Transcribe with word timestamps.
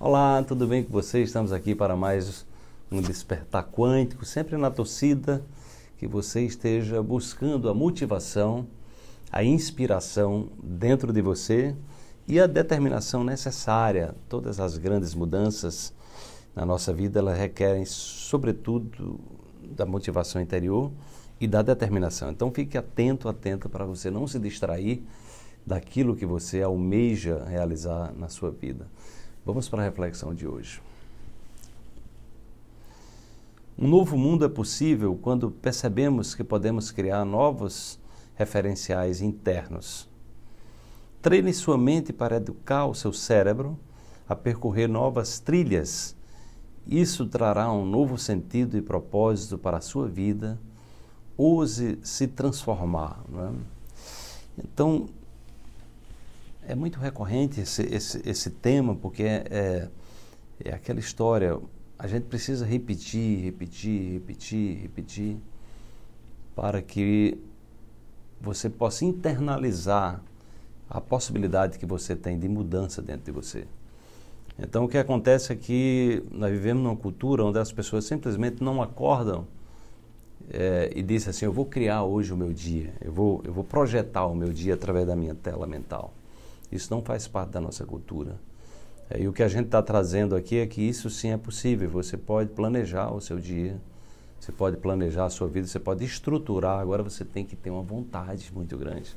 Olá, 0.00 0.44
tudo 0.44 0.64
bem 0.64 0.84
com 0.84 0.92
vocês? 0.92 1.28
Estamos 1.28 1.52
aqui 1.52 1.74
para 1.74 1.96
mais 1.96 2.46
um 2.88 3.02
Despertar 3.02 3.68
Quântico, 3.68 4.24
sempre 4.24 4.56
na 4.56 4.70
torcida 4.70 5.44
que 5.96 6.06
você 6.06 6.42
esteja 6.42 7.02
buscando 7.02 7.68
a 7.68 7.74
motivação, 7.74 8.68
a 9.32 9.42
inspiração 9.42 10.50
dentro 10.62 11.12
de 11.12 11.20
você 11.20 11.74
e 12.28 12.38
a 12.38 12.46
determinação 12.46 13.24
necessária. 13.24 14.14
Todas 14.28 14.60
as 14.60 14.78
grandes 14.78 15.16
mudanças 15.16 15.92
na 16.54 16.64
nossa 16.64 16.92
vida 16.92 17.18
elas 17.18 17.36
requerem, 17.36 17.84
sobretudo, 17.84 19.18
da 19.64 19.84
motivação 19.84 20.40
interior 20.40 20.92
e 21.40 21.48
da 21.48 21.60
determinação. 21.60 22.30
Então 22.30 22.52
fique 22.52 22.78
atento, 22.78 23.28
atenta 23.28 23.68
para 23.68 23.84
você 23.84 24.12
não 24.12 24.28
se 24.28 24.38
distrair 24.38 25.02
daquilo 25.66 26.14
que 26.14 26.24
você 26.24 26.62
almeja 26.62 27.44
realizar 27.44 28.14
na 28.16 28.28
sua 28.28 28.52
vida. 28.52 28.86
Vamos 29.48 29.66
para 29.66 29.80
a 29.80 29.84
reflexão 29.86 30.34
de 30.34 30.46
hoje. 30.46 30.82
Um 33.78 33.88
novo 33.88 34.14
mundo 34.14 34.44
é 34.44 34.48
possível 34.48 35.18
quando 35.22 35.50
percebemos 35.50 36.34
que 36.34 36.44
podemos 36.44 36.90
criar 36.90 37.24
novos 37.24 37.98
referenciais 38.34 39.22
internos. 39.22 40.06
Treine 41.22 41.54
sua 41.54 41.78
mente 41.78 42.12
para 42.12 42.36
educar 42.36 42.84
o 42.84 42.94
seu 42.94 43.10
cérebro 43.10 43.78
a 44.28 44.36
percorrer 44.36 44.86
novas 44.86 45.40
trilhas. 45.40 46.14
Isso 46.86 47.26
trará 47.26 47.72
um 47.72 47.86
novo 47.86 48.18
sentido 48.18 48.76
e 48.76 48.82
propósito 48.82 49.56
para 49.56 49.78
a 49.78 49.80
sua 49.80 50.06
vida. 50.06 50.60
Ouse 51.38 51.98
se 52.02 52.26
transformar. 52.26 53.24
É? 53.34 53.50
Então, 54.58 55.08
é 56.68 56.74
muito 56.74 57.00
recorrente 57.00 57.62
esse, 57.62 57.82
esse, 57.82 58.22
esse 58.28 58.50
tema, 58.50 58.94
porque 58.94 59.22
é, 59.22 59.44
é, 59.50 59.88
é 60.66 60.74
aquela 60.74 61.00
história, 61.00 61.58
a 61.98 62.06
gente 62.06 62.24
precisa 62.24 62.66
repetir, 62.66 63.42
repetir, 63.42 64.12
repetir, 64.12 64.78
repetir, 64.82 65.36
para 66.54 66.82
que 66.82 67.38
você 68.38 68.68
possa 68.68 69.06
internalizar 69.06 70.22
a 70.90 71.00
possibilidade 71.00 71.78
que 71.78 71.86
você 71.86 72.14
tem 72.14 72.38
de 72.38 72.48
mudança 72.48 73.00
dentro 73.00 73.24
de 73.24 73.32
você. 73.32 73.66
Então, 74.58 74.84
o 74.84 74.88
que 74.88 74.98
acontece 74.98 75.52
é 75.52 75.56
que 75.56 76.22
nós 76.30 76.50
vivemos 76.50 76.82
numa 76.82 76.96
cultura 76.96 77.44
onde 77.44 77.58
as 77.58 77.72
pessoas 77.72 78.04
simplesmente 78.04 78.62
não 78.62 78.82
acordam 78.82 79.46
é, 80.50 80.90
e 80.94 81.02
dizem 81.02 81.30
assim: 81.30 81.44
Eu 81.46 81.52
vou 81.52 81.64
criar 81.64 82.02
hoje 82.02 82.32
o 82.32 82.36
meu 82.36 82.52
dia, 82.52 82.92
eu 83.00 83.12
vou, 83.12 83.40
eu 83.44 83.52
vou 83.52 83.64
projetar 83.64 84.26
o 84.26 84.34
meu 84.34 84.52
dia 84.52 84.74
através 84.74 85.06
da 85.06 85.16
minha 85.16 85.34
tela 85.34 85.66
mental. 85.66 86.12
Isso 86.70 86.92
não 86.92 87.02
faz 87.02 87.26
parte 87.26 87.50
da 87.50 87.60
nossa 87.60 87.84
cultura. 87.84 88.38
É, 89.10 89.20
e 89.22 89.28
o 89.28 89.32
que 89.32 89.42
a 89.42 89.48
gente 89.48 89.66
está 89.66 89.82
trazendo 89.82 90.36
aqui 90.36 90.58
é 90.58 90.66
que 90.66 90.82
isso 90.82 91.08
sim 91.08 91.30
é 91.30 91.36
possível. 91.36 91.88
Você 91.90 92.16
pode 92.16 92.50
planejar 92.50 93.12
o 93.12 93.20
seu 93.20 93.38
dia, 93.38 93.80
você 94.38 94.52
pode 94.52 94.76
planejar 94.76 95.24
a 95.24 95.30
sua 95.30 95.48
vida, 95.48 95.66
você 95.66 95.78
pode 95.78 96.04
estruturar. 96.04 96.78
Agora 96.78 97.02
você 97.02 97.24
tem 97.24 97.44
que 97.44 97.56
ter 97.56 97.70
uma 97.70 97.82
vontade 97.82 98.52
muito 98.54 98.76
grande. 98.76 99.16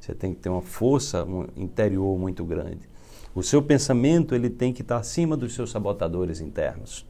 Você 0.00 0.14
tem 0.14 0.32
que 0.32 0.40
ter 0.40 0.48
uma 0.48 0.62
força 0.62 1.26
interior 1.56 2.18
muito 2.18 2.44
grande. 2.44 2.88
O 3.34 3.42
seu 3.42 3.62
pensamento 3.62 4.34
ele 4.34 4.48
tem 4.48 4.72
que 4.72 4.82
estar 4.82 4.96
acima 4.96 5.36
dos 5.36 5.54
seus 5.54 5.70
sabotadores 5.70 6.40
internos. 6.40 7.06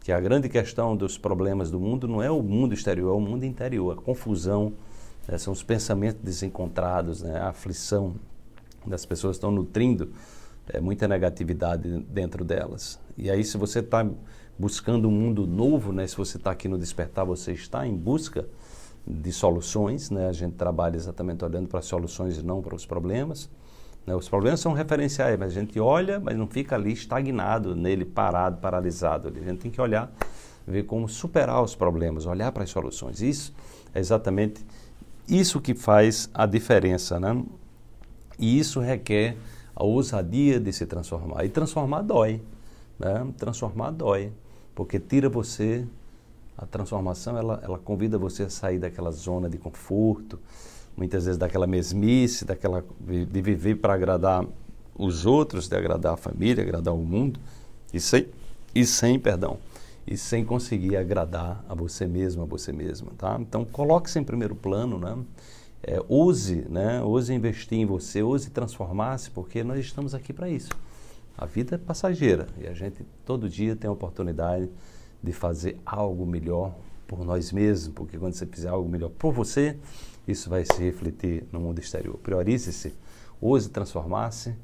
Que 0.00 0.12
a 0.12 0.20
grande 0.20 0.48
questão 0.48 0.96
dos 0.96 1.18
problemas 1.18 1.70
do 1.70 1.80
mundo 1.80 2.06
não 2.06 2.22
é 2.22 2.30
o 2.30 2.42
mundo 2.42 2.72
exterior, 2.72 3.12
é 3.12 3.16
o 3.16 3.20
mundo 3.20 3.44
interior. 3.44 3.98
A 3.98 4.00
confusão, 4.00 4.72
né, 5.26 5.36
são 5.36 5.52
os 5.52 5.62
pensamentos 5.62 6.22
desencontrados, 6.22 7.22
né, 7.22 7.38
a 7.38 7.48
aflição, 7.48 8.14
as 8.94 9.04
pessoas 9.06 9.36
estão 9.36 9.50
nutrindo 9.50 10.12
é, 10.68 10.80
muita 10.80 11.08
negatividade 11.08 12.04
dentro 12.08 12.44
delas. 12.44 12.98
E 13.16 13.30
aí, 13.30 13.44
se 13.44 13.56
você 13.56 13.80
está 13.80 14.06
buscando 14.58 15.08
um 15.08 15.12
mundo 15.12 15.46
novo, 15.46 15.92
né, 15.92 16.06
se 16.06 16.16
você 16.16 16.36
está 16.36 16.50
aqui 16.50 16.68
no 16.68 16.76
Despertar, 16.76 17.24
você 17.24 17.52
está 17.52 17.86
em 17.86 17.96
busca 17.96 18.46
de 19.06 19.32
soluções. 19.32 20.10
Né? 20.10 20.28
A 20.28 20.32
gente 20.32 20.54
trabalha 20.54 20.96
exatamente 20.96 21.44
olhando 21.44 21.68
para 21.68 21.80
soluções 21.80 22.36
e 22.36 22.42
não 22.42 22.60
para 22.60 22.74
os 22.74 22.84
problemas. 22.84 23.48
Né? 24.06 24.14
Os 24.14 24.28
problemas 24.28 24.60
são 24.60 24.72
referenciais, 24.72 25.38
mas 25.38 25.56
a 25.56 25.60
gente 25.60 25.78
olha, 25.80 26.20
mas 26.20 26.36
não 26.36 26.46
fica 26.46 26.74
ali 26.74 26.92
estagnado 26.92 27.74
nele, 27.74 28.04
parado, 28.04 28.58
paralisado. 28.58 29.28
A 29.28 29.30
gente 29.32 29.60
tem 29.60 29.70
que 29.70 29.80
olhar, 29.80 30.12
ver 30.66 30.84
como 30.84 31.08
superar 31.08 31.62
os 31.62 31.74
problemas, 31.74 32.26
olhar 32.26 32.52
para 32.52 32.64
as 32.64 32.70
soluções. 32.70 33.22
Isso 33.22 33.54
é 33.94 34.00
exatamente 34.00 34.64
isso 35.28 35.60
que 35.60 35.74
faz 35.74 36.28
a 36.34 36.46
diferença. 36.46 37.18
Né? 37.18 37.42
E 38.38 38.58
isso 38.58 38.80
requer 38.80 39.36
a 39.74 39.84
ousadia 39.84 40.60
de 40.60 40.72
se 40.72 40.86
transformar. 40.86 41.44
E 41.44 41.48
transformar 41.48 42.02
dói. 42.02 42.40
Né? 42.98 43.26
Transformar 43.36 43.90
dói. 43.90 44.32
Porque 44.74 44.98
tira 45.00 45.28
você, 45.28 45.84
a 46.56 46.66
transformação, 46.66 47.36
ela, 47.36 47.60
ela 47.62 47.78
convida 47.78 48.18
você 48.18 48.44
a 48.44 48.50
sair 48.50 48.78
daquela 48.78 49.10
zona 49.10 49.48
de 49.48 49.58
conforto, 49.58 50.38
muitas 50.96 51.24
vezes 51.24 51.38
daquela 51.38 51.66
mesmice, 51.66 52.44
daquela, 52.44 52.84
de 53.00 53.40
viver 53.40 53.76
para 53.76 53.94
agradar 53.94 54.44
os 54.98 55.24
outros, 55.24 55.68
de 55.68 55.76
agradar 55.76 56.14
a 56.14 56.16
família, 56.16 56.62
agradar 56.62 56.92
o 56.92 56.98
mundo, 56.98 57.38
e 57.94 58.00
sem, 58.00 58.26
e 58.74 58.84
sem 58.84 59.18
perdão, 59.18 59.58
e 60.06 60.16
sem 60.16 60.44
conseguir 60.44 60.96
agradar 60.96 61.64
a 61.68 61.74
você 61.74 62.06
mesmo, 62.06 62.42
a 62.42 62.46
você 62.46 62.72
mesma, 62.72 63.12
tá? 63.16 63.38
Então, 63.40 63.64
coloque-se 63.64 64.18
em 64.18 64.24
primeiro 64.24 64.56
plano, 64.56 64.98
né? 64.98 65.16
É, 65.82 66.02
use, 66.08 66.66
né, 66.68 67.02
use 67.02 67.32
investir 67.32 67.78
em 67.78 67.86
você, 67.86 68.22
use 68.22 68.50
transformar-se, 68.50 69.30
porque 69.30 69.62
nós 69.62 69.78
estamos 69.80 70.14
aqui 70.14 70.32
para 70.32 70.48
isso. 70.48 70.70
A 71.36 71.46
vida 71.46 71.76
é 71.76 71.78
passageira 71.78 72.46
e 72.58 72.66
a 72.66 72.74
gente 72.74 73.06
todo 73.24 73.48
dia 73.48 73.76
tem 73.76 73.88
a 73.88 73.92
oportunidade 73.92 74.68
de 75.22 75.32
fazer 75.32 75.78
algo 75.86 76.26
melhor 76.26 76.74
por 77.06 77.24
nós 77.24 77.52
mesmos, 77.52 77.94
porque 77.94 78.18
quando 78.18 78.34
você 78.34 78.46
fizer 78.46 78.68
algo 78.68 78.88
melhor 78.88 79.10
por 79.10 79.32
você, 79.32 79.78
isso 80.26 80.50
vai 80.50 80.64
se 80.64 80.82
refletir 80.82 81.44
no 81.52 81.60
mundo 81.60 81.78
exterior. 81.78 82.18
Priorize-se, 82.18 82.94
use 83.40 83.70
transformar-se, 83.70 84.54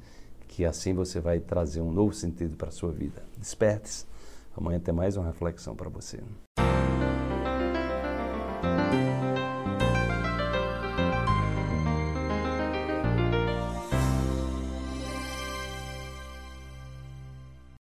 que 0.49 0.65
assim 0.65 0.93
você 0.93 1.21
vai 1.21 1.41
trazer 1.41 1.81
um 1.81 1.91
novo 1.91 2.13
sentido 2.13 2.57
para 2.57 2.69
a 2.69 2.73
sua 2.73 2.93
vida. 2.93 3.23
Desperte-se. 3.39 4.05
Amanhã 4.57 4.79
tem 4.79 4.95
mais 4.95 5.17
uma 5.17 5.27
reflexão 5.27 5.75
para 5.75 5.89
você. 5.89 6.21